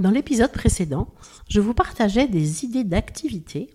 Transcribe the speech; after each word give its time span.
Dans 0.00 0.10
l'épisode 0.10 0.50
précédent, 0.50 1.08
je 1.50 1.60
vous 1.60 1.74
partageais 1.74 2.26
des 2.26 2.64
idées 2.64 2.84
d'activités 2.84 3.68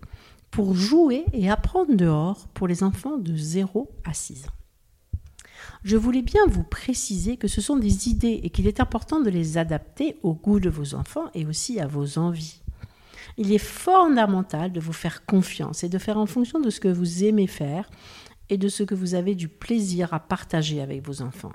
pour 0.50 0.74
jouer 0.74 1.24
et 1.32 1.48
apprendre 1.48 1.94
dehors 1.94 2.48
pour 2.48 2.66
les 2.66 2.82
enfants 2.82 3.16
de 3.16 3.36
0 3.36 3.88
à 4.04 4.12
6 4.12 4.46
ans. 4.46 4.56
Je 5.84 5.96
voulais 5.96 6.22
bien 6.22 6.44
vous 6.48 6.64
préciser 6.64 7.36
que 7.36 7.46
ce 7.46 7.60
sont 7.60 7.76
des 7.76 8.08
idées 8.08 8.40
et 8.42 8.50
qu'il 8.50 8.66
est 8.66 8.80
important 8.80 9.20
de 9.20 9.30
les 9.30 9.56
adapter 9.56 10.16
au 10.24 10.34
goût 10.34 10.58
de 10.58 10.68
vos 10.68 10.96
enfants 10.96 11.26
et 11.32 11.46
aussi 11.46 11.78
à 11.78 11.86
vos 11.86 12.18
envies. 12.18 12.60
Il 13.36 13.52
est 13.52 13.58
fondamental 13.58 14.72
de 14.72 14.80
vous 14.80 14.92
faire 14.92 15.26
confiance 15.26 15.84
et 15.84 15.88
de 15.88 15.98
faire 15.98 16.18
en 16.18 16.26
fonction 16.26 16.58
de 16.58 16.70
ce 16.70 16.80
que 16.80 16.88
vous 16.88 17.22
aimez 17.22 17.46
faire 17.46 17.88
et 18.48 18.58
de 18.58 18.68
ce 18.68 18.82
que 18.82 18.96
vous 18.96 19.14
avez 19.14 19.36
du 19.36 19.46
plaisir 19.46 20.12
à 20.12 20.18
partager 20.18 20.80
avec 20.80 21.06
vos 21.06 21.22
enfants. 21.22 21.52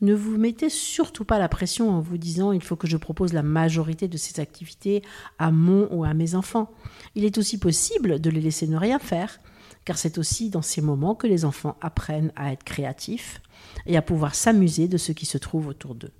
Ne 0.00 0.14
vous 0.14 0.38
mettez 0.38 0.70
surtout 0.70 1.26
pas 1.26 1.38
la 1.38 1.48
pression 1.48 1.90
en 1.90 2.00
vous 2.00 2.16
disant 2.16 2.52
il 2.52 2.62
faut 2.62 2.76
que 2.76 2.86
je 2.86 2.96
propose 2.96 3.34
la 3.34 3.42
majorité 3.42 4.08
de 4.08 4.16
ces 4.16 4.40
activités 4.40 5.02
à 5.38 5.50
mon 5.50 5.88
ou 5.90 6.04
à 6.04 6.14
mes 6.14 6.34
enfants. 6.34 6.70
Il 7.14 7.24
est 7.24 7.36
aussi 7.36 7.58
possible 7.58 8.18
de 8.18 8.30
les 8.30 8.40
laisser 8.40 8.66
ne 8.66 8.78
rien 8.78 8.98
faire, 8.98 9.40
car 9.84 9.98
c'est 9.98 10.16
aussi 10.16 10.48
dans 10.48 10.62
ces 10.62 10.80
moments 10.80 11.14
que 11.14 11.26
les 11.26 11.44
enfants 11.44 11.76
apprennent 11.82 12.32
à 12.34 12.52
être 12.52 12.64
créatifs 12.64 13.42
et 13.84 13.96
à 13.98 14.02
pouvoir 14.02 14.34
s'amuser 14.34 14.88
de 14.88 14.96
ce 14.96 15.12
qui 15.12 15.26
se 15.26 15.36
trouve 15.36 15.66
autour 15.66 15.94
d'eux. 15.94 16.12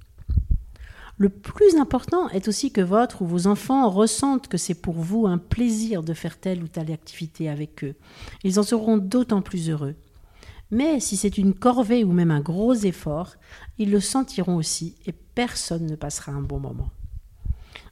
Le 1.17 1.29
plus 1.29 1.77
important 1.77 2.31
est 2.31 2.49
aussi 2.49 2.73
que 2.73 2.81
votre 2.81 3.23
ou 3.23 3.27
vos 3.27 3.47
enfants 3.47 3.89
ressentent 3.91 4.49
que 4.49 4.57
c'est 4.57 4.75
pour 4.75 4.95
vous 4.95 5.27
un 5.27 5.37
plaisir 5.37 6.03
de 6.03 6.15
faire 6.15 6.39
telle 6.39 6.62
ou 6.62 6.69
telle 6.69 6.91
activité 6.93 7.49
avec 7.49 7.85
eux. 7.85 7.95
Ils 8.43 8.59
en 8.59 8.62
seront 8.62 8.97
d'autant 8.97 9.43
plus 9.43 9.69
heureux. 9.69 9.97
Mais 10.70 11.00
si 11.00 11.16
c'est 11.16 11.38
une 11.38 11.54
corvée 11.54 12.04
ou 12.04 12.12
même 12.12 12.31
un 12.31 12.41
gros 12.41 12.75
effort, 12.75 13.34
ils 13.78 13.91
le 13.91 14.00
sentiront 14.00 14.56
aussi 14.56 14.94
et 15.06 15.12
personne 15.12 15.86
ne 15.86 15.97
passera 15.97 16.32
un 16.32 16.42
bon 16.42 16.60
moment. 16.60 16.91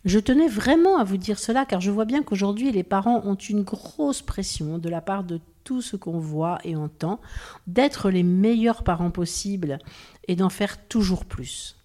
Je 0.05 0.21
tenais 0.21 0.49
vraiment 0.49 0.99
à 0.99 1.05
vous 1.05 1.17
dire 1.17 1.39
cela 1.39 1.67
car 1.67 1.81
je 1.81 1.91
vois 1.91 2.05
bien 2.05 2.23
qu'aujourd'hui 2.23 2.71
les 2.71 2.85
parents 2.85 3.23
ont 3.25 3.35
une 3.35 3.63
grosse 3.63 4.23
pression 4.23 4.79
de 4.79 4.89
la 4.89 5.01
part 5.01 5.25
de 5.25 5.41
tout 5.65 5.83
ce 5.83 5.97
qu'on 5.97 6.19
voit 6.19 6.59
et 6.65 6.77
entend 6.77 7.21
d'être 7.67 8.11
les 8.11 8.23
meilleurs 8.23 8.85
parents 8.85 9.11
possibles 9.11 9.79
et 10.29 10.37
d'en 10.37 10.49
faire 10.49 10.87
toujours 10.87 11.25
plus. 11.25 11.77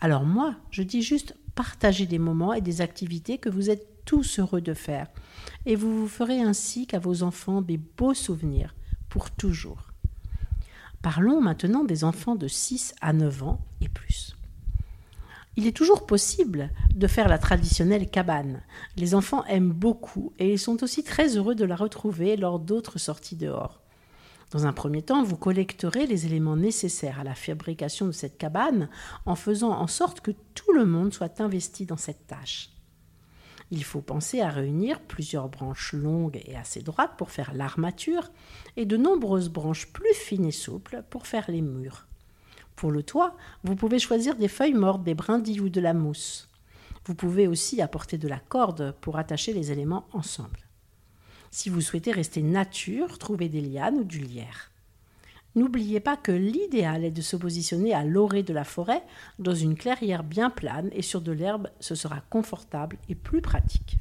Alors 0.00 0.24
moi, 0.24 0.54
je 0.70 0.82
dis 0.82 1.02
juste 1.02 1.34
partagez 1.54 2.06
des 2.06 2.18
moments 2.18 2.52
et 2.52 2.60
des 2.60 2.80
activités 2.80 3.38
que 3.38 3.48
vous 3.48 3.70
êtes 3.70 4.04
tous 4.04 4.38
heureux 4.38 4.60
de 4.60 4.74
faire 4.74 5.08
et 5.64 5.74
vous 5.74 6.00
vous 6.00 6.08
ferez 6.08 6.40
ainsi 6.40 6.86
qu'à 6.86 6.98
vos 6.98 7.22
enfants 7.22 7.62
des 7.62 7.78
beaux 7.78 8.14
souvenirs 8.14 8.74
pour 9.08 9.30
toujours. 9.30 9.91
Parlons 11.02 11.40
maintenant 11.40 11.82
des 11.82 12.04
enfants 12.04 12.36
de 12.36 12.46
6 12.46 12.94
à 13.00 13.12
9 13.12 13.42
ans 13.42 13.60
et 13.80 13.88
plus. 13.88 14.36
Il 15.56 15.66
est 15.66 15.76
toujours 15.76 16.06
possible 16.06 16.70
de 16.94 17.06
faire 17.06 17.28
la 17.28 17.38
traditionnelle 17.38 18.08
cabane. 18.08 18.62
Les 18.96 19.14
enfants 19.14 19.44
aiment 19.46 19.72
beaucoup 19.72 20.32
et 20.38 20.52
ils 20.52 20.58
sont 20.58 20.82
aussi 20.82 21.02
très 21.02 21.36
heureux 21.36 21.54
de 21.54 21.64
la 21.64 21.76
retrouver 21.76 22.36
lors 22.36 22.58
d'autres 22.58 22.98
sorties 22.98 23.36
dehors. 23.36 23.82
Dans 24.52 24.66
un 24.66 24.72
premier 24.72 25.02
temps, 25.02 25.22
vous 25.24 25.36
collecterez 25.36 26.06
les 26.06 26.26
éléments 26.26 26.56
nécessaires 26.56 27.20
à 27.20 27.24
la 27.24 27.34
fabrication 27.34 28.06
de 28.06 28.12
cette 28.12 28.38
cabane 28.38 28.88
en 29.26 29.34
faisant 29.34 29.72
en 29.72 29.86
sorte 29.86 30.20
que 30.20 30.30
tout 30.54 30.72
le 30.72 30.86
monde 30.86 31.12
soit 31.12 31.40
investi 31.40 31.84
dans 31.84 31.96
cette 31.96 32.26
tâche. 32.26 32.70
Il 33.74 33.84
faut 33.84 34.02
penser 34.02 34.42
à 34.42 34.50
réunir 34.50 35.00
plusieurs 35.00 35.48
branches 35.48 35.94
longues 35.94 36.42
et 36.44 36.56
assez 36.56 36.82
droites 36.82 37.16
pour 37.16 37.30
faire 37.30 37.54
l'armature 37.54 38.30
et 38.76 38.84
de 38.84 38.98
nombreuses 38.98 39.48
branches 39.48 39.90
plus 39.94 40.12
fines 40.12 40.44
et 40.44 40.52
souples 40.52 41.02
pour 41.08 41.26
faire 41.26 41.50
les 41.50 41.62
murs. 41.62 42.06
Pour 42.76 42.90
le 42.90 43.02
toit, 43.02 43.34
vous 43.64 43.74
pouvez 43.74 43.98
choisir 43.98 44.36
des 44.36 44.48
feuilles 44.48 44.74
mortes, 44.74 45.02
des 45.04 45.14
brindilles 45.14 45.60
ou 45.60 45.70
de 45.70 45.80
la 45.80 45.94
mousse. 45.94 46.50
Vous 47.06 47.14
pouvez 47.14 47.48
aussi 47.48 47.80
apporter 47.80 48.18
de 48.18 48.28
la 48.28 48.38
corde 48.38 48.94
pour 49.00 49.16
attacher 49.16 49.54
les 49.54 49.72
éléments 49.72 50.06
ensemble. 50.12 50.60
Si 51.50 51.70
vous 51.70 51.80
souhaitez 51.80 52.12
rester 52.12 52.42
nature, 52.42 53.16
trouvez 53.16 53.48
des 53.48 53.62
lianes 53.62 54.00
ou 54.00 54.04
du 54.04 54.18
lierre. 54.18 54.71
N'oubliez 55.54 56.00
pas 56.00 56.16
que 56.16 56.32
l'idéal 56.32 57.04
est 57.04 57.10
de 57.10 57.20
se 57.20 57.36
positionner 57.36 57.92
à 57.92 58.04
l'orée 58.04 58.42
de 58.42 58.54
la 58.54 58.64
forêt, 58.64 59.02
dans 59.38 59.54
une 59.54 59.76
clairière 59.76 60.24
bien 60.24 60.48
plane 60.48 60.88
et 60.92 61.02
sur 61.02 61.20
de 61.20 61.32
l'herbe, 61.32 61.68
ce 61.78 61.94
sera 61.94 62.20
confortable 62.30 62.96
et 63.08 63.14
plus 63.14 63.42
pratique. 63.42 63.98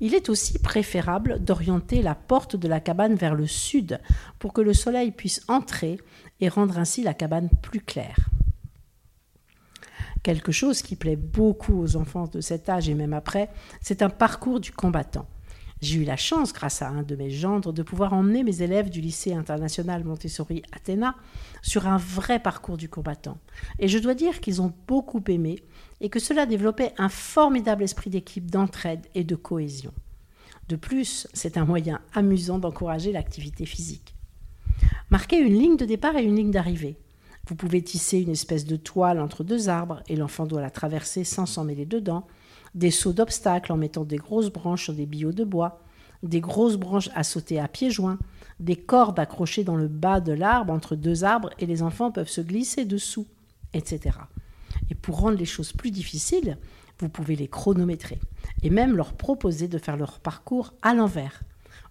Il 0.00 0.14
est 0.14 0.28
aussi 0.28 0.58
préférable 0.58 1.44
d'orienter 1.44 2.02
la 2.02 2.14
porte 2.14 2.56
de 2.56 2.66
la 2.66 2.80
cabane 2.80 3.14
vers 3.14 3.34
le 3.34 3.46
sud 3.46 4.00
pour 4.38 4.52
que 4.52 4.62
le 4.62 4.72
soleil 4.72 5.12
puisse 5.12 5.42
entrer 5.46 5.98
et 6.40 6.48
rendre 6.48 6.78
ainsi 6.78 7.02
la 7.02 7.14
cabane 7.14 7.50
plus 7.62 7.80
claire. 7.80 8.30
Quelque 10.22 10.52
chose 10.52 10.82
qui 10.82 10.96
plaît 10.96 11.16
beaucoup 11.16 11.80
aux 11.80 11.96
enfants 11.96 12.26
de 12.26 12.40
cet 12.40 12.68
âge 12.68 12.88
et 12.88 12.94
même 12.94 13.12
après, 13.12 13.50
c'est 13.80 14.02
un 14.02 14.10
parcours 14.10 14.58
du 14.58 14.72
combattant. 14.72 15.26
J'ai 15.80 16.00
eu 16.00 16.04
la 16.04 16.16
chance, 16.16 16.52
grâce 16.52 16.82
à 16.82 16.88
un 16.88 17.02
de 17.02 17.16
mes 17.16 17.30
gendres, 17.30 17.72
de 17.72 17.82
pouvoir 17.82 18.12
emmener 18.12 18.44
mes 18.44 18.60
élèves 18.60 18.90
du 18.90 19.00
lycée 19.00 19.32
international 19.32 20.04
Montessori 20.04 20.62
Athéna 20.72 21.16
sur 21.62 21.86
un 21.86 21.96
vrai 21.96 22.38
parcours 22.38 22.76
du 22.76 22.90
combattant. 22.90 23.38
Et 23.78 23.88
je 23.88 23.98
dois 23.98 24.14
dire 24.14 24.40
qu'ils 24.40 24.60
ont 24.60 24.74
beaucoup 24.86 25.22
aimé 25.28 25.62
et 26.02 26.10
que 26.10 26.18
cela 26.18 26.44
développait 26.44 26.92
un 26.98 27.08
formidable 27.08 27.82
esprit 27.82 28.10
d'équipe, 28.10 28.50
d'entraide 28.50 29.06
et 29.14 29.24
de 29.24 29.36
cohésion. 29.36 29.92
De 30.68 30.76
plus, 30.76 31.26
c'est 31.32 31.56
un 31.56 31.64
moyen 31.64 32.00
amusant 32.12 32.58
d'encourager 32.58 33.10
l'activité 33.10 33.64
physique. 33.64 34.14
Marquez 35.08 35.38
une 35.38 35.58
ligne 35.58 35.76
de 35.76 35.86
départ 35.86 36.16
et 36.16 36.22
une 36.24 36.36
ligne 36.36 36.50
d'arrivée. 36.50 36.98
Vous 37.48 37.56
pouvez 37.56 37.82
tisser 37.82 38.18
une 38.18 38.30
espèce 38.30 38.66
de 38.66 38.76
toile 38.76 39.18
entre 39.18 39.44
deux 39.44 39.70
arbres 39.70 40.02
et 40.08 40.14
l'enfant 40.14 40.46
doit 40.46 40.60
la 40.60 40.70
traverser 40.70 41.24
sans 41.24 41.46
s'en 41.46 41.64
mêler 41.64 41.86
dedans 41.86 42.26
des 42.74 42.90
sauts 42.90 43.12
d'obstacles 43.12 43.72
en 43.72 43.76
mettant 43.76 44.04
des 44.04 44.16
grosses 44.16 44.50
branches 44.50 44.84
sur 44.84 44.94
des 44.94 45.06
billots 45.06 45.32
de 45.32 45.44
bois, 45.44 45.80
des 46.22 46.40
grosses 46.40 46.76
branches 46.76 47.10
à 47.14 47.24
sauter 47.24 47.58
à 47.58 47.68
pieds 47.68 47.90
joints, 47.90 48.18
des 48.58 48.76
cordes 48.76 49.18
accrochées 49.18 49.64
dans 49.64 49.76
le 49.76 49.88
bas 49.88 50.20
de 50.20 50.32
l'arbre 50.32 50.72
entre 50.72 50.94
deux 50.94 51.24
arbres 51.24 51.50
et 51.58 51.66
les 51.66 51.82
enfants 51.82 52.12
peuvent 52.12 52.28
se 52.28 52.40
glisser 52.40 52.84
dessous, 52.84 53.26
etc. 53.72 54.18
Et 54.90 54.94
pour 54.94 55.20
rendre 55.20 55.38
les 55.38 55.46
choses 55.46 55.72
plus 55.72 55.90
difficiles, 55.90 56.58
vous 56.98 57.08
pouvez 57.08 57.36
les 57.36 57.48
chronométrer 57.48 58.20
et 58.62 58.70
même 58.70 58.96
leur 58.96 59.14
proposer 59.14 59.68
de 59.68 59.78
faire 59.78 59.96
leur 59.96 60.20
parcours 60.20 60.74
à 60.82 60.94
l'envers. 60.94 61.42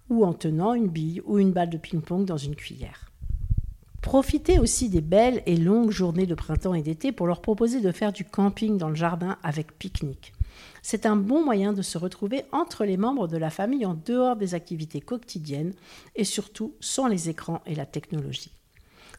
ou 0.10 0.25
en 0.25 0.34
tenant 0.34 0.74
une 0.74 0.88
bille 0.88 1.22
ou 1.25 1.38
une 1.38 1.52
balle 1.52 1.70
de 1.70 1.78
ping-pong 1.78 2.25
dans 2.25 2.36
une 2.36 2.56
cuillère. 2.56 3.12
Profitez 4.02 4.58
aussi 4.58 4.90
des 4.90 5.02
belles 5.02 5.44
et 5.46 5.56
longues 5.56 5.92
journées 5.92 6.25
de 6.25 6.34
printemps 6.34 6.74
et 6.74 6.82
d'été 6.82 7.12
pour 7.12 7.28
leur 7.28 7.42
proposer 7.42 7.80
de 7.80 7.92
faire 7.92 8.12
du 8.12 8.25
camping 8.25 8.80
dans 8.80 8.90
le 8.90 8.96
jardin 8.96 9.38
avec 9.44 9.78
pique-nique. 9.78 10.34
C'est 10.81 11.06
un 11.06 11.16
bon 11.16 11.44
moyen 11.44 11.74
de 11.74 11.81
se 11.81 11.98
retrouver 11.98 12.44
entre 12.51 12.86
les 12.86 12.98
membres 12.98 13.28
de 13.28 13.38
la 13.38 13.50
famille 13.50 13.86
en 13.86 13.94
dehors 13.94 14.36
des 14.36 14.56
activités 14.56 15.01
quotidiennes 15.01 15.74
et 16.16 16.24
surtout 16.24 16.74
sans 16.80 17.07
les 17.07 17.30
écrans 17.30 17.62
et 17.66 17.75
la 17.75 17.86
technologie. 17.86 18.51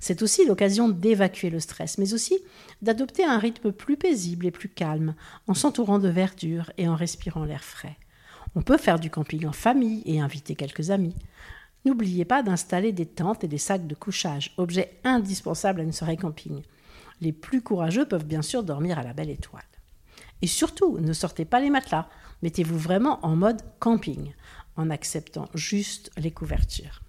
C'est 0.00 0.22
aussi 0.22 0.46
l'occasion 0.46 0.88
d'évacuer 0.88 1.50
le 1.50 1.60
stress, 1.60 1.98
mais 1.98 2.14
aussi 2.14 2.38
d'adopter 2.80 3.24
un 3.24 3.38
rythme 3.38 3.70
plus 3.70 3.98
paisible 3.98 4.46
et 4.46 4.50
plus 4.50 4.70
calme, 4.70 5.14
en 5.46 5.52
s'entourant 5.52 5.98
de 5.98 6.08
verdure 6.08 6.72
et 6.78 6.88
en 6.88 6.96
respirant 6.96 7.44
l'air 7.44 7.62
frais. 7.62 7.98
On 8.54 8.62
peut 8.62 8.78
faire 8.78 8.98
du 8.98 9.10
camping 9.10 9.46
en 9.46 9.52
famille 9.52 10.02
et 10.06 10.18
inviter 10.18 10.56
quelques 10.56 10.90
amis. 10.90 11.14
N'oubliez 11.84 12.24
pas 12.24 12.42
d'installer 12.42 12.92
des 12.92 13.06
tentes 13.06 13.44
et 13.44 13.48
des 13.48 13.58
sacs 13.58 13.86
de 13.86 13.94
couchage, 13.94 14.52
objet 14.56 14.98
indispensable 15.04 15.80
à 15.80 15.84
une 15.84 15.92
soirée 15.92 16.16
camping. 16.16 16.62
Les 17.20 17.32
plus 17.32 17.62
courageux 17.62 18.06
peuvent 18.06 18.24
bien 18.24 18.42
sûr 18.42 18.62
dormir 18.62 18.98
à 18.98 19.02
la 19.02 19.12
belle 19.12 19.30
étoile. 19.30 19.62
Et 20.42 20.46
surtout, 20.46 20.98
ne 20.98 21.12
sortez 21.12 21.44
pas 21.44 21.60
les 21.60 21.70
matelas, 21.70 22.08
mettez-vous 22.42 22.78
vraiment 22.78 23.24
en 23.24 23.36
mode 23.36 23.62
camping, 23.78 24.32
en 24.76 24.90
acceptant 24.90 25.48
juste 25.54 26.10
les 26.16 26.30
couvertures. 26.30 27.02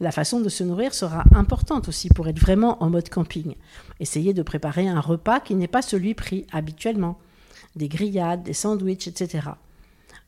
La 0.00 0.12
façon 0.12 0.40
de 0.40 0.48
se 0.48 0.64
nourrir 0.64 0.94
sera 0.94 1.24
importante 1.34 1.88
aussi 1.88 2.08
pour 2.08 2.28
être 2.28 2.38
vraiment 2.38 2.82
en 2.82 2.90
mode 2.90 3.08
camping. 3.08 3.54
Essayez 4.00 4.34
de 4.34 4.42
préparer 4.42 4.86
un 4.86 5.00
repas 5.00 5.40
qui 5.40 5.54
n'est 5.54 5.68
pas 5.68 5.82
celui 5.82 6.14
pris 6.14 6.46
habituellement. 6.52 7.18
Des 7.76 7.88
grillades, 7.88 8.44
des 8.44 8.52
sandwichs, 8.52 9.08
etc. 9.08 9.48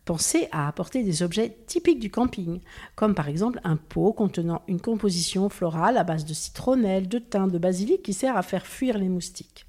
Pensez 0.05 0.49
à 0.53 0.69
apporter 0.69 1.03
des 1.03 1.23
objets 1.23 1.57
typiques 1.67 1.99
du 1.99 2.11
camping, 2.11 2.61
comme 2.95 3.15
par 3.15 3.29
exemple 3.29 3.61
un 3.65 3.77
pot 3.77 4.13
contenant 4.13 4.63
une 4.69 4.81
composition 4.81 5.49
florale 5.49 5.97
à 5.97 6.05
base 6.05 6.25
de 6.25 6.35
citronnelle, 6.35 7.09
de 7.09 7.19
thym, 7.19 7.51
de 7.51 7.59
basilic 7.59 8.03
qui 8.03 8.13
sert 8.13 8.37
à 8.37 8.43
faire 8.43 8.67
fuir 8.67 8.99
les 8.99 9.09
moustiques. 9.09 9.67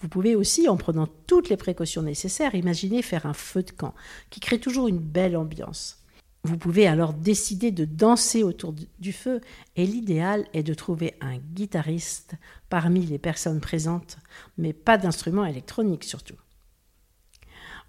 Vous 0.00 0.08
pouvez 0.08 0.34
aussi, 0.34 0.68
en 0.68 0.76
prenant 0.76 1.08
toutes 1.26 1.48
les 1.48 1.56
précautions 1.56 2.02
nécessaires, 2.02 2.54
imaginer 2.54 3.02
faire 3.02 3.26
un 3.26 3.34
feu 3.34 3.62
de 3.62 3.70
camp, 3.70 3.94
qui 4.30 4.40
crée 4.40 4.58
toujours 4.58 4.88
une 4.88 4.98
belle 4.98 5.36
ambiance. 5.36 5.98
Vous 6.44 6.56
pouvez 6.56 6.86
alors 6.86 7.14
décider 7.14 7.72
de 7.72 7.84
danser 7.84 8.42
autour 8.42 8.72
du 8.72 9.12
feu 9.12 9.40
et 9.76 9.84
l'idéal 9.84 10.46
est 10.54 10.62
de 10.62 10.72
trouver 10.72 11.14
un 11.20 11.36
guitariste 11.38 12.34
parmi 12.68 13.04
les 13.04 13.18
personnes 13.18 13.60
présentes, 13.60 14.18
mais 14.56 14.72
pas 14.72 14.98
d'instrument 14.98 15.44
électronique 15.44 16.04
surtout. 16.04 16.36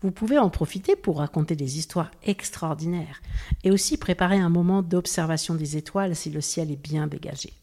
Vous 0.02 0.12
pouvez 0.12 0.38
en 0.38 0.50
profiter 0.50 0.96
pour 0.96 1.18
raconter 1.18 1.56
des 1.56 1.78
histoires 1.78 2.12
extraordinaires 2.24 3.22
et 3.64 3.72
aussi 3.72 3.98
préparer 3.98 4.38
un 4.38 4.50
moment 4.50 4.82
d'observation 4.82 5.56
des 5.56 5.78
étoiles 5.78 6.16
si 6.16 6.30
le 6.30 6.42
ciel 6.42 6.72
est 6.72 6.82
bien 6.82 7.06
dégagé. 7.06 7.54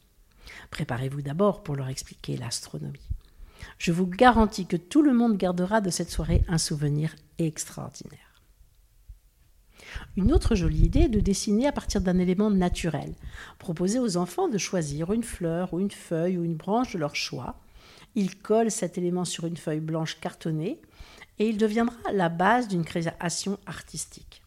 Préparez-vous 0.70 1.22
d'abord 1.22 1.62
pour 1.62 1.76
leur 1.76 1.88
expliquer 1.88 2.36
l'astronomie. 2.36 3.00
Je 3.78 3.92
vous 3.92 4.06
garantis 4.06 4.66
que 4.66 4.76
tout 4.76 5.02
le 5.02 5.12
monde 5.12 5.36
gardera 5.36 5.80
de 5.80 5.90
cette 5.90 6.10
soirée 6.10 6.44
un 6.48 6.58
souvenir 6.58 7.14
extraordinaire. 7.38 8.26
Une 10.16 10.32
autre 10.32 10.54
jolie 10.54 10.86
idée 10.86 11.00
est 11.00 11.08
de 11.08 11.20
dessiner 11.20 11.66
à 11.66 11.72
partir 11.72 12.00
d'un 12.00 12.18
élément 12.18 12.50
naturel. 12.50 13.14
Proposer 13.58 13.98
aux 13.98 14.16
enfants 14.16 14.48
de 14.48 14.58
choisir 14.58 15.12
une 15.12 15.22
fleur 15.22 15.72
ou 15.72 15.80
une 15.80 15.90
feuille 15.90 16.38
ou 16.38 16.44
une 16.44 16.56
branche 16.56 16.94
de 16.94 16.98
leur 16.98 17.14
choix. 17.14 17.56
Ils 18.14 18.38
collent 18.38 18.70
cet 18.70 18.98
élément 18.98 19.24
sur 19.24 19.46
une 19.46 19.56
feuille 19.56 19.80
blanche 19.80 20.18
cartonnée 20.20 20.80
et 21.38 21.48
il 21.48 21.58
deviendra 21.58 21.96
la 22.12 22.28
base 22.28 22.68
d'une 22.68 22.84
création 22.84 23.58
artistique. 23.66 24.42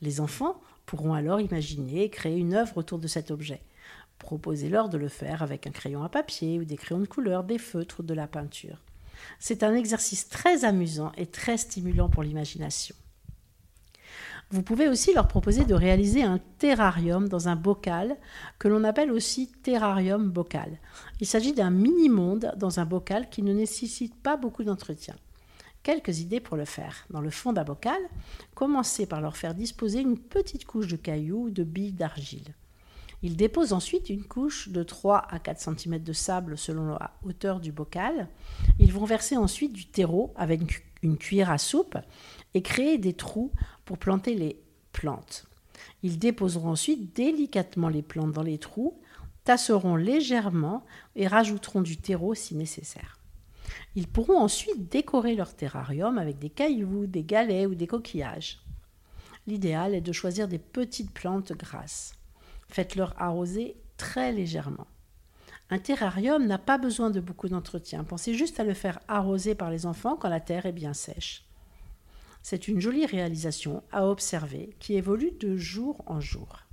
Les 0.00 0.20
enfants 0.20 0.60
pourront 0.86 1.14
alors 1.14 1.40
imaginer 1.40 2.04
et 2.04 2.10
créer 2.10 2.38
une 2.38 2.54
œuvre 2.54 2.78
autour 2.78 2.98
de 2.98 3.08
cet 3.08 3.30
objet. 3.30 3.60
Proposez-leur 4.18 4.88
de 4.88 4.98
le 4.98 5.08
faire 5.08 5.42
avec 5.42 5.66
un 5.66 5.70
crayon 5.70 6.02
à 6.02 6.08
papier 6.08 6.58
ou 6.58 6.64
des 6.64 6.76
crayons 6.76 7.00
de 7.00 7.06
couleur, 7.06 7.44
des 7.44 7.58
feutres 7.58 8.00
ou 8.00 8.02
de 8.02 8.14
la 8.14 8.26
peinture. 8.26 8.82
C'est 9.38 9.62
un 9.62 9.74
exercice 9.74 10.28
très 10.28 10.64
amusant 10.64 11.12
et 11.16 11.26
très 11.26 11.56
stimulant 11.56 12.08
pour 12.08 12.22
l'imagination. 12.22 12.94
Vous 14.50 14.62
pouvez 14.62 14.88
aussi 14.88 15.12
leur 15.12 15.28
proposer 15.28 15.66
de 15.66 15.74
réaliser 15.74 16.22
un 16.22 16.38
terrarium 16.58 17.28
dans 17.28 17.48
un 17.48 17.56
bocal 17.56 18.16
que 18.58 18.66
l'on 18.66 18.82
appelle 18.82 19.12
aussi 19.12 19.52
terrarium 19.62 20.30
bocal. 20.30 20.78
Il 21.20 21.26
s'agit 21.26 21.52
d'un 21.52 21.70
mini-monde 21.70 22.54
dans 22.56 22.80
un 22.80 22.86
bocal 22.86 23.28
qui 23.28 23.42
ne 23.42 23.52
nécessite 23.52 24.14
pas 24.14 24.38
beaucoup 24.38 24.64
d'entretien. 24.64 25.16
Quelques 25.82 26.20
idées 26.20 26.40
pour 26.40 26.56
le 26.56 26.64
faire. 26.64 27.04
Dans 27.10 27.20
le 27.20 27.28
fond 27.28 27.52
d'un 27.52 27.64
bocal, 27.64 28.00
commencez 28.54 29.06
par 29.06 29.20
leur 29.20 29.36
faire 29.36 29.54
disposer 29.54 30.00
une 30.00 30.18
petite 30.18 30.64
couche 30.64 30.86
de 30.88 30.96
cailloux 30.96 31.44
ou 31.44 31.50
de 31.50 31.62
billes 31.62 31.92
d'argile. 31.92 32.54
Ils 33.22 33.36
déposent 33.36 33.72
ensuite 33.72 34.10
une 34.10 34.24
couche 34.24 34.68
de 34.68 34.82
3 34.82 35.26
à 35.28 35.38
4 35.38 35.60
cm 35.60 35.98
de 35.98 36.12
sable 36.12 36.56
selon 36.56 36.86
la 36.86 37.12
hauteur 37.24 37.60
du 37.60 37.72
bocal. 37.72 38.28
Ils 38.78 38.92
vont 38.92 39.04
verser 39.04 39.36
ensuite 39.36 39.72
du 39.72 39.86
terreau 39.86 40.32
avec 40.36 40.84
une 41.02 41.18
cuillère 41.18 41.50
à 41.50 41.58
soupe 41.58 41.98
et 42.54 42.62
créer 42.62 42.98
des 42.98 43.14
trous 43.14 43.52
pour 43.84 43.98
planter 43.98 44.34
les 44.34 44.60
plantes. 44.92 45.46
Ils 46.02 46.18
déposeront 46.18 46.70
ensuite 46.70 47.14
délicatement 47.14 47.88
les 47.88 48.02
plantes 48.02 48.32
dans 48.32 48.42
les 48.42 48.58
trous, 48.58 49.00
tasseront 49.44 49.96
légèrement 49.96 50.84
et 51.16 51.26
rajouteront 51.26 51.82
du 51.82 51.96
terreau 51.96 52.34
si 52.34 52.54
nécessaire. 52.54 53.18
Ils 53.94 54.08
pourront 54.08 54.38
ensuite 54.38 54.90
décorer 54.90 55.34
leur 55.34 55.54
terrarium 55.54 56.18
avec 56.18 56.38
des 56.38 56.50
cailloux, 56.50 57.06
des 57.06 57.24
galets 57.24 57.66
ou 57.66 57.74
des 57.74 57.86
coquillages. 57.86 58.60
L'idéal 59.46 59.94
est 59.94 60.00
de 60.00 60.12
choisir 60.12 60.46
des 60.46 60.58
petites 60.58 61.10
plantes 61.10 61.52
grasses. 61.52 62.17
Faites-leur 62.68 63.14
arroser 63.20 63.76
très 63.96 64.32
légèrement. 64.32 64.86
Un 65.70 65.78
terrarium 65.78 66.46
n'a 66.46 66.58
pas 66.58 66.78
besoin 66.78 67.10
de 67.10 67.20
beaucoup 67.20 67.48
d'entretien. 67.48 68.04
Pensez 68.04 68.34
juste 68.34 68.58
à 68.58 68.64
le 68.64 68.74
faire 68.74 69.00
arroser 69.08 69.54
par 69.54 69.70
les 69.70 69.84
enfants 69.84 70.16
quand 70.16 70.30
la 70.30 70.40
terre 70.40 70.66
est 70.66 70.72
bien 70.72 70.94
sèche. 70.94 71.44
C'est 72.42 72.68
une 72.68 72.80
jolie 72.80 73.04
réalisation 73.04 73.82
à 73.92 74.06
observer 74.06 74.74
qui 74.78 74.94
évolue 74.94 75.32
de 75.32 75.56
jour 75.56 76.02
en 76.06 76.20
jour. 76.20 76.64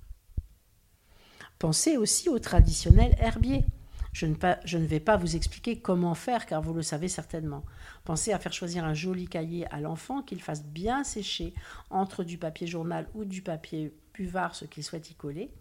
Pensez 1.59 1.97
aussi 1.97 2.30
au 2.30 2.39
traditionnel 2.39 3.15
herbier. 3.19 3.65
Je 4.13 4.27
ne, 4.27 4.86
vais 4.86 5.01
pas 5.01 5.18
vous 5.18 5.36
expliquer 5.36 5.80
comment 5.80 6.15
faire 6.15 6.45
car 6.45 6.62
vous 6.62 6.74
le 6.74 6.81
savez 6.81 7.09
certainement. 7.09 7.65
Pensez 8.06 8.31
à 8.31 8.39
faire 8.39 8.53
choisir 8.53 8.86
un 8.86 8.94
joli 8.94 9.27
cahier 9.27 9.68
à 9.74 9.81
l'enfant 9.81 10.21
qu'il 10.21 10.42
fasse 10.42 10.63
bien 10.63 11.03
sécher 11.03 11.53
entre 11.89 12.24
du 12.24 12.38
papier 12.38 12.66
journal 12.66 13.09
ou 13.14 13.25
du 13.25 13.42
papier 13.42 13.94
buvard 14.14 14.56
ce 14.56 14.64
qu'il 14.64 14.85
souhaite 14.85 15.11
y 15.11 15.16
coller 15.16 15.52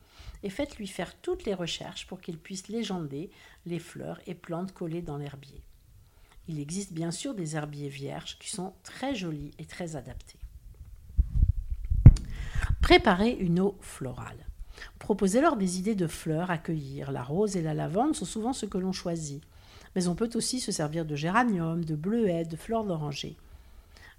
et 0.42 0.50
faites-lui 0.50 0.86
faire 0.86 1.14
toutes 1.20 1.44
les 1.44 1.54
recherches 1.54 2.06
pour 2.06 2.20
qu'il 2.20 2.38
puisse 2.38 2.68
légender 2.68 3.30
les 3.66 3.78
fleurs 3.78 4.20
et 4.26 4.34
plantes 4.34 4.72
collées 4.72 5.02
dans 5.02 5.16
l'herbier. 5.16 5.62
Il 6.48 6.60
existe 6.60 6.92
bien 6.92 7.10
sûr 7.10 7.34
des 7.34 7.56
herbiers 7.56 7.88
vierges 7.88 8.38
qui 8.38 8.50
sont 8.50 8.74
très 8.82 9.14
jolis 9.14 9.52
et 9.58 9.64
très 9.64 9.96
adaptés. 9.96 10.38
Préparez 12.82 13.30
une 13.30 13.60
eau 13.60 13.78
florale. 13.80 14.46
Proposez-leur 14.98 15.56
des 15.56 15.78
idées 15.78 15.94
de 15.94 16.06
fleurs 16.06 16.50
à 16.50 16.58
cueillir. 16.58 17.12
La 17.12 17.22
rose 17.22 17.56
et 17.56 17.62
la 17.62 17.72
lavande 17.72 18.14
sont 18.14 18.26
souvent 18.26 18.52
ce 18.52 18.66
que 18.66 18.76
l'on 18.76 18.92
choisit. 18.92 19.42
Mais 19.96 20.08
on 20.08 20.14
peut 20.14 20.30
aussi 20.34 20.60
se 20.60 20.72
servir 20.72 21.06
de 21.06 21.16
géranium, 21.16 21.84
de 21.84 21.94
bleuets, 21.94 22.44
de 22.44 22.56
fleurs 22.56 22.84
d'oranger. 22.84 23.36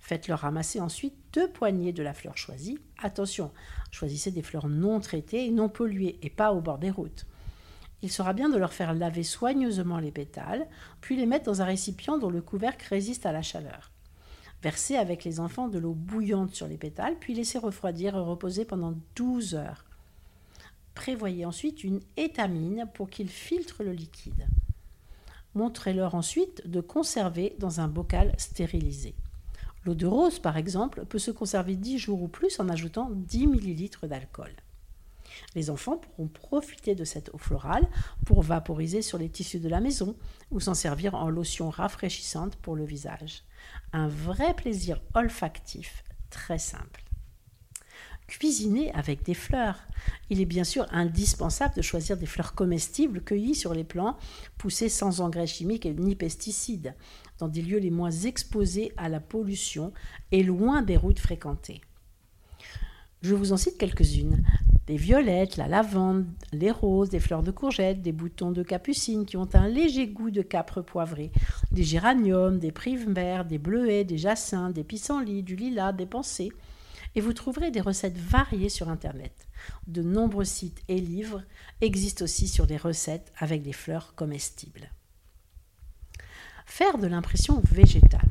Faites-leur 0.06 0.40
ramasser 0.40 0.80
ensuite 0.80 1.16
deux 1.34 1.50
poignées 1.50 1.94
de 1.94 2.04
la 2.04 2.14
fleur 2.14 2.38
choisie. 2.38 2.78
Attention, 3.02 3.52
choisissez 3.92 4.32
des 4.32 4.44
fleurs 4.44 4.68
non 4.68 5.00
traitées 5.00 5.46
et 5.46 5.52
non 5.52 5.68
polluées 5.68 6.20
et 6.22 6.30
pas 6.30 6.54
au 6.54 6.62
bord 6.62 6.78
des 6.78 6.92
routes 6.92 7.26
il 8.06 8.12
sera 8.12 8.34
bien 8.34 8.50
de 8.50 8.58
leur 8.58 8.72
faire 8.72 8.94
laver 8.94 9.24
soigneusement 9.24 9.98
les 9.98 10.12
pétales, 10.12 10.68
puis 11.02 11.16
les 11.16 11.26
mettre 11.26 11.46
dans 11.46 11.64
un 11.64 11.66
récipient 11.66 12.20
dont 12.20 12.30
le 12.30 12.42
couvercle 12.42 12.86
résiste 12.88 13.26
à 13.26 13.32
la 13.32 13.42
chaleur. 13.42 13.92
Versez 14.62 14.96
avec 14.96 15.24
les 15.24 15.40
enfants 15.40 15.70
de 15.70 15.80
l'eau 15.80 15.96
bouillante 15.96 16.54
sur 16.54 16.68
les 16.68 16.78
pétales, 16.78 17.18
puis 17.20 17.34
laissez 17.34 17.58
refroidir 17.58 18.16
et 18.16 18.20
reposer 18.20 18.64
pendant 18.64 18.94
12 19.16 19.56
heures. 19.56 19.86
Prévoyez 20.94 21.46
ensuite 21.46 21.84
une 21.84 22.00
étamine 22.16 22.88
pour 22.94 23.10
qu'ils 23.10 23.30
filtrent 23.30 23.84
le 23.84 23.92
liquide. 23.92 24.46
Montrez-leur 25.56 26.14
ensuite 26.14 26.68
de 26.68 26.82
conserver 26.82 27.56
dans 27.58 27.80
un 27.80 27.88
bocal 27.88 28.34
stérilisé. 28.38 29.16
L'eau 29.86 29.94
de 29.94 30.08
rose, 30.08 30.40
par 30.40 30.58
exemple, 30.58 31.06
peut 31.06 31.20
se 31.20 31.32
conserver 31.32 31.76
10 31.76 32.00
jours 32.00 32.22
ou 32.22 32.28
plus 32.28 32.60
en 32.60 32.70
ajoutant 32.70 33.10
10 33.12 33.48
ml 33.48 34.08
d'alcool. 34.10 34.52
Les 35.54 35.70
enfants 35.70 35.98
pourront 35.98 36.28
profiter 36.28 36.96
de 36.96 37.04
cette 37.04 37.30
eau 37.34 37.38
florale 37.38 37.88
pour 38.26 38.42
vaporiser 38.42 39.02
sur 39.02 39.18
les 39.18 39.30
tissus 39.30 39.60
de 39.60 39.70
la 39.70 39.82
maison 39.82 40.16
ou 40.52 40.60
s'en 40.60 40.74
servir 40.74 41.14
en 41.16 41.30
lotion 41.30 41.70
rafraîchissante 41.70 42.56
pour 42.58 42.76
le 42.76 42.86
visage. 42.86 43.44
Un 43.94 44.08
vrai 44.08 44.54
plaisir 44.56 45.02
olfactif 45.14 46.04
très 46.30 46.58
simple. 46.58 47.04
Cuisiner 48.28 48.92
avec 48.94 49.24
des 49.24 49.36
fleurs. 49.36 49.78
Il 50.32 50.42
est 50.42 50.46
bien 50.46 50.64
sûr 50.64 50.88
indispensable 50.92 51.76
de 51.76 51.84
choisir 51.84 52.18
des 52.18 52.26
fleurs 52.26 52.56
comestibles 52.56 53.22
cueillies 53.22 53.54
sur 53.54 53.76
les 53.76 53.84
plants, 53.84 54.18
poussées 54.58 54.90
sans 54.90 55.22
engrais 55.22 55.46
chimiques 55.46 55.86
ni 55.86 56.16
pesticides, 56.16 56.96
dans 57.40 57.48
des 57.48 57.62
lieux 57.62 57.80
les 57.80 57.92
moins 57.92 58.12
exposés 58.12 58.92
à 58.98 59.10
la 59.10 59.20
pollution 59.20 59.92
et 60.32 60.44
loin 60.44 60.82
des 60.82 60.98
routes 60.98 61.20
fréquentées. 61.20 61.82
Je 63.22 63.34
vous 63.34 63.54
en 63.54 63.58
cite 63.58 63.78
quelques-unes. 63.78 64.44
Des 64.86 64.98
violettes, 64.98 65.58
la 65.58 65.68
lavande, 65.68 66.28
les 66.54 66.70
roses, 66.70 67.10
des 67.10 67.20
fleurs 67.20 67.42
de 67.42 67.50
courgettes, 67.50 68.04
des 68.04 68.12
boutons 68.12 68.52
de 68.52 68.62
capucine 68.62 69.26
qui 69.26 69.36
ont 69.36 69.50
un 69.56 69.68
léger 69.68 70.08
goût 70.08 70.30
de 70.30 70.44
capre 70.44 70.82
poivré, 70.82 71.32
des 71.72 71.84
géraniums, 71.84 72.60
des 72.60 72.72
primes 72.72 73.16
des 73.50 73.58
bleuets, 73.58 74.04
des 74.04 74.20
jacinthes, 74.20 74.74
des 74.74 74.84
pissenlits, 74.84 75.42
du 75.42 75.56
lilas, 75.56 75.92
des 75.92 76.06
pensées. 76.06 76.52
Et 77.16 77.22
vous 77.22 77.34
trouverez 77.34 77.72
des 77.72 77.82
recettes 77.82 78.18
variées 78.18 78.70
sur 78.70 78.90
Internet. 78.90 79.48
De 79.88 80.04
nombreux 80.04 80.46
sites 80.46 80.84
et 80.88 81.00
livres 81.00 81.42
existent 81.82 82.26
aussi 82.26 82.48
sur 82.48 82.68
des 82.68 82.78
recettes 82.78 83.34
avec 83.40 83.64
des 83.64 83.74
fleurs 83.74 84.14
comestibles. 84.14 84.92
Faire 86.66 86.98
de 86.98 87.08
l'impression 87.08 87.62
végétale. 87.72 88.30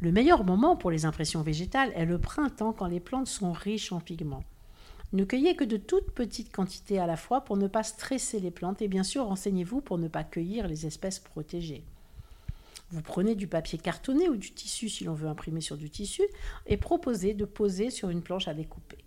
Le 0.00 0.12
meilleur 0.12 0.44
moment 0.44 0.76
pour 0.76 0.90
les 0.90 1.04
impressions 1.04 1.42
végétales 1.42 1.92
est 1.94 2.04
le 2.04 2.18
printemps 2.18 2.72
quand 2.72 2.86
les 2.86 3.00
plantes 3.00 3.26
sont 3.26 3.52
riches 3.52 3.92
en 3.92 4.00
pigments. 4.00 4.44
Ne 5.12 5.24
cueillez 5.24 5.56
que 5.56 5.64
de 5.64 5.76
toutes 5.76 6.12
petites 6.12 6.52
quantités 6.52 6.98
à 6.98 7.06
la 7.06 7.16
fois 7.16 7.42
pour 7.42 7.56
ne 7.56 7.66
pas 7.66 7.82
stresser 7.82 8.40
les 8.40 8.50
plantes 8.50 8.82
et 8.82 8.88
bien 8.88 9.02
sûr 9.02 9.24
renseignez-vous 9.26 9.80
pour 9.80 9.98
ne 9.98 10.08
pas 10.08 10.24
cueillir 10.24 10.68
les 10.68 10.86
espèces 10.86 11.18
protégées. 11.18 11.84
Vous 12.90 13.02
prenez 13.02 13.34
du 13.34 13.46
papier 13.46 13.78
cartonné 13.78 14.28
ou 14.28 14.36
du 14.36 14.52
tissu 14.52 14.88
si 14.88 15.04
l'on 15.04 15.14
veut 15.14 15.28
imprimer 15.28 15.60
sur 15.60 15.76
du 15.76 15.90
tissu 15.90 16.22
et 16.66 16.76
proposez 16.76 17.34
de 17.34 17.44
poser 17.44 17.90
sur 17.90 18.10
une 18.10 18.22
planche 18.22 18.48
à 18.48 18.54
découper. 18.54 18.98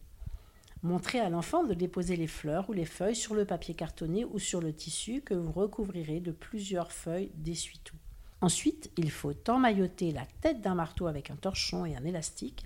Montrez 0.83 1.19
à 1.19 1.29
l'enfant 1.29 1.63
de 1.63 1.73
déposer 1.73 2.15
les 2.15 2.27
fleurs 2.27 2.69
ou 2.69 2.73
les 2.73 2.85
feuilles 2.85 3.15
sur 3.15 3.35
le 3.35 3.45
papier 3.45 3.73
cartonné 3.73 4.25
ou 4.25 4.37
sur 4.37 4.59
le 4.61 4.73
tissu 4.73 5.21
que 5.21 5.33
vous 5.33 5.51
recouvrirez 5.51 6.19
de 6.19 6.31
plusieurs 6.31 6.91
feuilles 6.91 7.31
d'essuie-tout. 7.35 7.97
Ensuite, 8.41 8.91
il 8.97 9.11
faut 9.11 9.33
emmailloter 9.47 10.11
la 10.11 10.25
tête 10.41 10.61
d'un 10.61 10.75
marteau 10.75 11.07
avec 11.07 11.31
un 11.31 11.35
torchon 11.35 11.85
et 11.85 11.95
un 11.95 12.03
élastique 12.03 12.65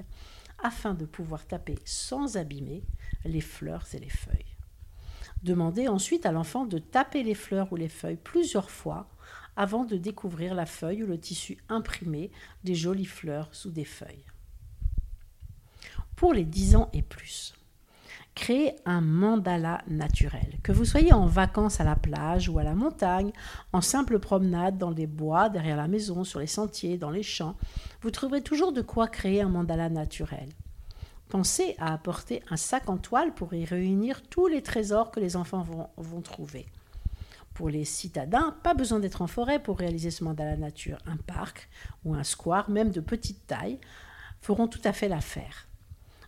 afin 0.61 0.93
de 0.93 1.05
pouvoir 1.05 1.45
taper 1.45 1.77
sans 1.85 2.37
abîmer 2.37 2.83
les 3.23 3.41
fleurs 3.41 3.85
et 3.93 3.99
les 3.99 4.09
feuilles. 4.09 4.55
Demandez 5.43 5.87
ensuite 5.87 6.25
à 6.25 6.31
l'enfant 6.31 6.65
de 6.65 6.79
taper 6.79 7.23
les 7.23 7.35
fleurs 7.35 7.71
ou 7.71 7.77
les 7.77 7.87
feuilles 7.87 8.17
plusieurs 8.17 8.69
fois 8.69 9.07
avant 9.55 9.85
de 9.85 9.97
découvrir 9.97 10.53
la 10.53 10.65
feuille 10.65 11.03
ou 11.03 11.07
le 11.07 11.19
tissu 11.19 11.57
imprimé 11.69 12.31
des 12.63 12.75
jolies 12.75 13.05
fleurs 13.05 13.53
sous 13.53 13.71
des 13.71 13.85
feuilles. 13.85 14.25
Pour 16.15 16.33
les 16.33 16.43
10 16.43 16.75
ans 16.75 16.89
et 16.91 17.01
plus, 17.01 17.53
créez 18.39 18.73
un 18.85 19.01
mandala 19.01 19.81
naturel. 19.89 20.59
Que 20.63 20.71
vous 20.71 20.85
soyez 20.85 21.11
en 21.11 21.25
vacances 21.25 21.81
à 21.81 21.83
la 21.83 21.97
plage 21.97 22.47
ou 22.47 22.57
à 22.57 22.63
la 22.63 22.73
montagne, 22.73 23.33
en 23.73 23.81
simple 23.81 24.17
promenade 24.17 24.77
dans 24.77 24.91
les 24.91 25.07
bois, 25.07 25.49
derrière 25.49 25.75
la 25.75 25.89
maison, 25.89 26.23
sur 26.23 26.39
les 26.39 26.47
sentiers, 26.47 26.97
dans 26.97 27.09
les 27.09 27.21
champs, 27.21 27.57
vous 28.01 28.11
trouverez 28.11 28.41
toujours 28.41 28.71
de 28.71 28.81
quoi 28.81 29.09
créer 29.09 29.41
un 29.41 29.49
mandala 29.49 29.89
naturel. 29.89 30.47
Pensez 31.27 31.75
à 31.79 31.93
apporter 31.93 32.41
un 32.49 32.55
sac 32.55 32.87
en 32.89 32.97
toile 32.97 33.33
pour 33.33 33.53
y 33.53 33.65
réunir 33.65 34.21
tous 34.29 34.47
les 34.47 34.63
trésors 34.63 35.11
que 35.11 35.19
les 35.19 35.35
enfants 35.35 35.63
vont, 35.63 35.89
vont 35.97 36.21
trouver. 36.21 36.65
Pour 37.53 37.69
les 37.69 37.83
citadins, 37.83 38.55
pas 38.63 38.73
besoin 38.73 39.01
d'être 39.01 39.21
en 39.21 39.27
forêt 39.27 39.61
pour 39.61 39.77
réaliser 39.77 40.11
ce 40.11 40.23
mandala 40.23 40.55
nature. 40.55 40.97
Un 41.05 41.17
parc 41.17 41.69
ou 42.05 42.13
un 42.13 42.23
square, 42.23 42.69
même 42.69 42.91
de 42.91 43.01
petite 43.01 43.45
taille, 43.47 43.79
feront 44.39 44.69
tout 44.69 44.81
à 44.85 44.93
fait 44.93 45.09
l'affaire. 45.09 45.68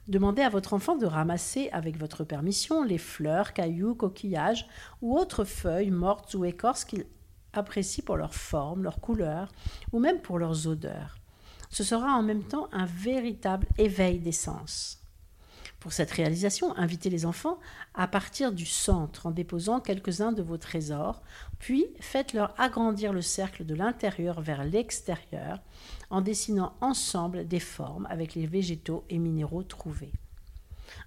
Demandez 0.07 0.41
à 0.41 0.49
votre 0.49 0.73
enfant 0.73 0.95
de 0.95 1.05
ramasser, 1.05 1.69
avec 1.71 1.97
votre 1.97 2.23
permission, 2.23 2.83
les 2.83 2.97
fleurs, 2.97 3.53
cailloux, 3.53 3.95
coquillages 3.95 4.67
ou 5.01 5.17
autres 5.17 5.45
feuilles 5.45 5.91
mortes 5.91 6.33
ou 6.33 6.43
écorces 6.43 6.85
qu'il 6.85 7.05
apprécie 7.53 8.01
pour 8.01 8.17
leur 8.17 8.33
forme, 8.33 8.83
leur 8.83 8.99
couleur 8.99 9.49
ou 9.91 9.99
même 9.99 10.21
pour 10.21 10.39
leurs 10.39 10.67
odeurs. 10.67 11.17
Ce 11.69 11.83
sera 11.83 12.13
en 12.13 12.23
même 12.23 12.43
temps 12.43 12.67
un 12.71 12.85
véritable 12.85 13.67
éveil 13.77 14.19
des 14.19 14.31
sens. 14.31 15.00
Pour 15.81 15.93
cette 15.93 16.11
réalisation, 16.11 16.77
invitez 16.77 17.09
les 17.09 17.25
enfants 17.25 17.59
à 17.95 18.07
partir 18.07 18.51
du 18.51 18.67
centre 18.67 19.25
en 19.25 19.31
déposant 19.31 19.79
quelques-uns 19.79 20.31
de 20.31 20.43
vos 20.43 20.57
trésors, 20.57 21.23
puis 21.57 21.87
faites-leur 21.99 22.53
agrandir 22.59 23.13
le 23.13 23.23
cercle 23.23 23.65
de 23.65 23.73
l'intérieur 23.73 24.41
vers 24.41 24.63
l'extérieur 24.63 25.59
en 26.11 26.21
dessinant 26.21 26.75
ensemble 26.81 27.47
des 27.47 27.59
formes 27.59 28.07
avec 28.11 28.35
les 28.35 28.45
végétaux 28.45 29.03
et 29.09 29.17
minéraux 29.17 29.63
trouvés. 29.63 30.13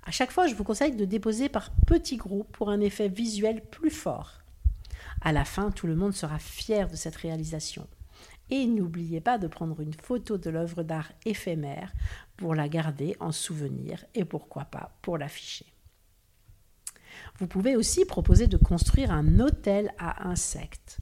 À 0.02 0.10
chaque 0.10 0.32
fois, 0.32 0.48
je 0.48 0.56
vous 0.56 0.64
conseille 0.64 0.96
de 0.96 1.04
déposer 1.04 1.48
par 1.48 1.70
petits 1.86 2.16
groupes 2.16 2.50
pour 2.50 2.68
un 2.68 2.80
effet 2.80 3.08
visuel 3.08 3.62
plus 3.64 3.90
fort. 3.90 4.40
À 5.20 5.30
la 5.30 5.44
fin, 5.44 5.70
tout 5.70 5.86
le 5.86 5.94
monde 5.94 6.14
sera 6.14 6.40
fier 6.40 6.90
de 6.90 6.96
cette 6.96 7.14
réalisation. 7.14 7.86
Et 8.50 8.66
n'oubliez 8.66 9.20
pas 9.20 9.38
de 9.38 9.46
prendre 9.46 9.80
une 9.80 9.94
photo 9.94 10.36
de 10.38 10.50
l'œuvre 10.50 10.82
d'art 10.82 11.12
éphémère 11.24 11.92
pour 12.36 12.54
la 12.54 12.68
garder 12.68 13.16
en 13.20 13.32
souvenir 13.32 14.04
et 14.14 14.24
pourquoi 14.24 14.64
pas 14.64 14.96
pour 15.02 15.18
l'afficher. 15.18 15.66
Vous 17.38 17.46
pouvez 17.46 17.76
aussi 17.76 18.04
proposer 18.04 18.46
de 18.46 18.56
construire 18.56 19.10
un 19.10 19.40
hôtel 19.40 19.92
à 19.98 20.28
insectes. 20.28 20.98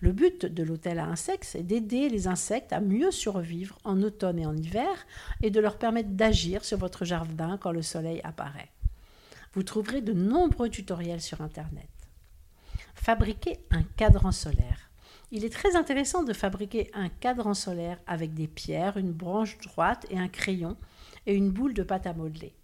Le 0.00 0.12
but 0.12 0.44
de 0.46 0.62
l'hôtel 0.62 0.98
à 0.98 1.06
insectes, 1.06 1.44
c'est 1.44 1.62
d'aider 1.62 2.08
les 2.08 2.28
insectes 2.28 2.72
à 2.72 2.80
mieux 2.80 3.10
survivre 3.10 3.78
en 3.84 4.02
automne 4.02 4.38
et 4.38 4.46
en 4.46 4.56
hiver 4.56 5.06
et 5.42 5.50
de 5.50 5.60
leur 5.60 5.78
permettre 5.78 6.10
d'agir 6.10 6.64
sur 6.64 6.78
votre 6.78 7.04
jardin 7.04 7.58
quand 7.58 7.72
le 7.72 7.82
soleil 7.82 8.20
apparaît. 8.22 8.70
Vous 9.54 9.62
trouverez 9.62 10.02
de 10.02 10.12
nombreux 10.12 10.68
tutoriels 10.68 11.22
sur 11.22 11.40
Internet. 11.40 11.88
Fabriquer 12.94 13.58
un 13.70 13.82
cadran 13.82 14.32
solaire. 14.32 14.85
Il 15.32 15.44
est 15.44 15.52
très 15.52 15.74
intéressant 15.74 16.22
de 16.22 16.32
fabriquer 16.32 16.88
un 16.94 17.08
cadran 17.08 17.54
solaire 17.54 17.98
avec 18.06 18.32
des 18.34 18.46
pierres, 18.46 18.96
une 18.96 19.10
branche 19.10 19.58
droite 19.58 20.06
et 20.10 20.18
un 20.18 20.28
crayon 20.28 20.76
et 21.26 21.34
une 21.34 21.50
boule 21.50 21.74
de 21.74 21.82
pâte 21.82 22.06
à 22.06 22.14
modeler. 22.14 22.54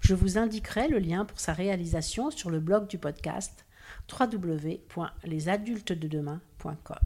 Je 0.00 0.14
vous 0.14 0.38
indiquerai 0.38 0.88
le 0.88 0.98
lien 0.98 1.26
pour 1.26 1.38
sa 1.38 1.52
réalisation 1.52 2.30
sur 2.30 2.48
le 2.48 2.60
blog 2.60 2.88
du 2.88 2.96
podcast 2.96 3.66
www.lesadultesdedemain.com. 4.10 6.98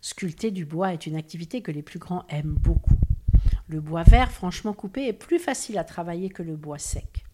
Sculpter 0.00 0.50
du 0.50 0.64
bois 0.64 0.94
est 0.94 1.06
une 1.06 1.16
activité 1.16 1.60
que 1.60 1.72
les 1.72 1.82
plus 1.82 1.98
grands 1.98 2.24
aiment 2.28 2.54
beaucoup. 2.54 2.96
Le 3.66 3.82
bois 3.82 4.04
vert 4.04 4.32
franchement 4.32 4.72
coupé 4.72 5.08
est 5.08 5.12
plus 5.12 5.38
facile 5.38 5.76
à 5.76 5.84
travailler 5.84 6.30
que 6.30 6.42
le 6.42 6.56
bois 6.56 6.78
sec 6.78 7.26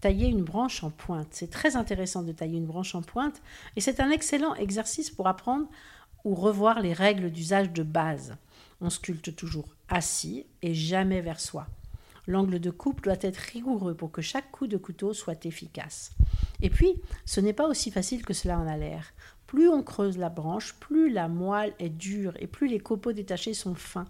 tailler 0.00 0.28
une 0.28 0.42
branche 0.42 0.82
en 0.82 0.90
pointe. 0.90 1.28
C'est 1.30 1.50
très 1.50 1.76
intéressant 1.76 2.22
de 2.22 2.32
tailler 2.32 2.58
une 2.58 2.66
branche 2.66 2.94
en 2.94 3.02
pointe 3.02 3.40
et 3.76 3.80
c'est 3.80 4.00
un 4.00 4.10
excellent 4.10 4.54
exercice 4.54 5.10
pour 5.10 5.28
apprendre 5.28 5.68
ou 6.24 6.34
revoir 6.34 6.80
les 6.80 6.92
règles 6.92 7.30
d'usage 7.30 7.72
de 7.72 7.82
base. 7.82 8.36
On 8.80 8.90
sculpte 8.90 9.34
toujours 9.36 9.68
assis 9.88 10.46
et 10.62 10.74
jamais 10.74 11.20
vers 11.20 11.40
soi. 11.40 11.66
L'angle 12.26 12.60
de 12.60 12.70
coupe 12.70 13.02
doit 13.02 13.16
être 13.20 13.36
rigoureux 13.36 13.94
pour 13.94 14.10
que 14.10 14.22
chaque 14.22 14.50
coup 14.50 14.66
de 14.66 14.76
couteau 14.76 15.12
soit 15.14 15.46
efficace. 15.46 16.12
Et 16.62 16.70
puis, 16.70 16.94
ce 17.24 17.40
n'est 17.40 17.52
pas 17.52 17.66
aussi 17.66 17.90
facile 17.90 18.24
que 18.24 18.34
cela 18.34 18.58
en 18.58 18.66
a 18.66 18.76
l'air. 18.76 19.12
Plus 19.46 19.68
on 19.68 19.82
creuse 19.82 20.16
la 20.16 20.28
branche, 20.28 20.74
plus 20.74 21.10
la 21.10 21.26
moelle 21.26 21.74
est 21.78 21.88
dure 21.88 22.34
et 22.38 22.46
plus 22.46 22.68
les 22.68 22.78
copeaux 22.78 23.12
détachés 23.12 23.54
sont 23.54 23.74
fins. 23.74 24.06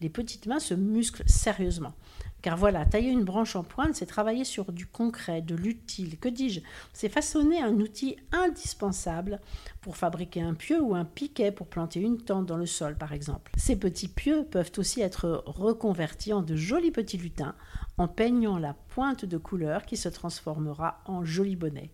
Les 0.00 0.10
petites 0.10 0.46
mains 0.46 0.58
se 0.58 0.74
musclent 0.74 1.24
sérieusement. 1.26 1.94
Car 2.42 2.56
voilà, 2.56 2.84
tailler 2.84 3.10
une 3.10 3.24
branche 3.24 3.56
en 3.56 3.64
pointe, 3.64 3.96
c'est 3.96 4.06
travailler 4.06 4.44
sur 4.44 4.70
du 4.70 4.86
concret, 4.86 5.40
de 5.40 5.54
l'utile. 5.54 6.18
Que 6.18 6.28
dis-je? 6.28 6.60
C'est 6.92 7.08
façonner 7.08 7.60
un 7.60 7.72
outil 7.80 8.16
indispensable 8.30 9.40
pour 9.80 9.96
fabriquer 9.96 10.42
un 10.42 10.54
pieu 10.54 10.80
ou 10.80 10.94
un 10.94 11.04
piquet 11.04 11.50
pour 11.50 11.66
planter 11.66 12.00
une 12.00 12.18
tente 12.18 12.46
dans 12.46 12.58
le 12.58 12.66
sol, 12.66 12.96
par 12.96 13.12
exemple. 13.12 13.52
Ces 13.56 13.76
petits 13.76 14.08
pieux 14.08 14.44
peuvent 14.44 14.70
aussi 14.76 15.00
être 15.00 15.42
reconvertis 15.46 16.34
en 16.34 16.42
de 16.42 16.54
jolis 16.54 16.92
petits 16.92 17.18
lutins 17.18 17.54
en 17.98 18.06
peignant 18.06 18.58
la 18.58 18.74
pointe 18.74 19.24
de 19.24 19.38
couleur 19.38 19.86
qui 19.86 19.96
se 19.96 20.10
transformera 20.10 21.00
en 21.06 21.24
joli 21.24 21.56
bonnet. 21.56 21.90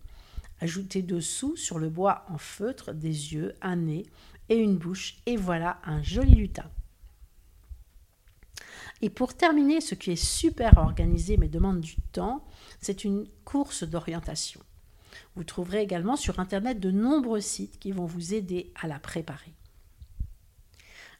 Ajoutez 0.59 1.01
dessous 1.01 1.55
sur 1.55 1.79
le 1.79 1.89
bois 1.89 2.25
en 2.29 2.37
feutre 2.37 2.93
des 2.93 3.33
yeux, 3.33 3.53
un 3.61 3.77
nez 3.77 4.05
et 4.49 4.57
une 4.57 4.77
bouche, 4.77 5.15
et 5.25 5.37
voilà 5.37 5.79
un 5.85 6.03
joli 6.03 6.35
lutin. 6.35 6.69
Et 9.01 9.09
pour 9.09 9.33
terminer, 9.33 9.81
ce 9.81 9.95
qui 9.95 10.11
est 10.11 10.23
super 10.23 10.77
organisé 10.77 11.37
mais 11.37 11.49
demande 11.49 11.81
du 11.81 11.95
temps, 12.11 12.45
c'est 12.79 13.03
une 13.03 13.27
course 13.43 13.83
d'orientation. 13.83 14.61
Vous 15.35 15.43
trouverez 15.43 15.81
également 15.81 16.15
sur 16.15 16.39
Internet 16.39 16.79
de 16.79 16.91
nombreux 16.91 17.41
sites 17.41 17.79
qui 17.79 17.91
vont 17.91 18.05
vous 18.05 18.33
aider 18.33 18.71
à 18.81 18.87
la 18.87 18.99
préparer. 18.99 19.53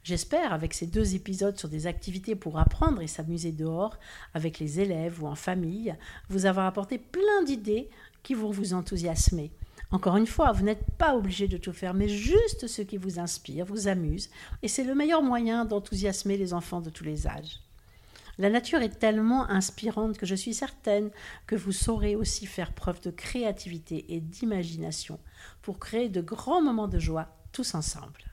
J'espère, 0.04 0.52
avec 0.52 0.74
ces 0.74 0.88
deux 0.88 1.16
épisodes 1.16 1.58
sur 1.58 1.70
des 1.70 1.88
activités 1.88 2.36
pour 2.36 2.60
apprendre 2.60 3.02
et 3.02 3.08
s'amuser 3.08 3.54
dehors, 3.54 3.98
avec 4.34 4.60
les 4.60 4.82
élèves 4.82 5.24
ou 5.24 5.28
en 5.28 5.36
famille, 5.36 5.96
vous 6.28 6.46
avoir 6.46 6.66
apporté 6.66 6.98
plein 6.98 7.44
d'idées 7.46 7.90
qui 8.22 8.34
vont 8.34 8.52
vous 8.52 8.74
enthousiasmer. 8.74 9.52
Encore 9.94 10.18
une 10.18 10.26
fois, 10.26 10.52
vous 10.54 10.64
n'êtes 10.64 10.86
pas 10.98 11.16
obligé 11.16 11.48
de 11.48 11.58
tout 11.58 11.72
faire, 11.72 11.94
mais 11.94 12.10
juste 12.10 12.66
ce 12.66 12.82
qui 12.82 12.98
vous 12.98 13.20
inspire, 13.20 13.64
vous 13.64 13.88
amuse, 13.88 14.32
et 14.64 14.68
c'est 14.68 14.84
le 14.84 14.96
meilleur 14.96 15.22
moyen 15.22 15.66
d'enthousiasmer 15.66 16.36
les 16.36 16.56
enfants 16.56 16.82
de 16.82 16.90
tous 16.90 17.04
les 17.04 17.28
âges. 17.28 17.60
La 18.40 18.50
nature 18.50 18.82
est 18.82 18.98
tellement 18.98 19.48
inspirante 19.48 20.18
que 20.18 20.26
je 20.26 20.34
suis 20.34 20.56
certaine 20.56 21.12
que 21.46 21.56
vous 21.56 21.72
saurez 21.72 22.16
aussi 22.16 22.48
faire 22.48 22.74
preuve 22.74 23.02
de 23.02 23.12
créativité 23.12 24.16
et 24.16 24.20
d'imagination 24.20 25.20
pour 25.62 25.78
créer 25.78 26.10
de 26.10 26.22
grands 26.22 26.64
moments 26.64 26.88
de 26.88 26.98
joie 26.98 27.28
tous 27.52 27.76
ensemble. 27.76 28.33